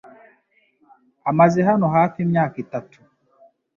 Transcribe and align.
amaze 1.29 1.59
hano 1.69 1.85
hafi 1.95 2.17
imyaka 2.25 2.55
itatu. 2.63 2.97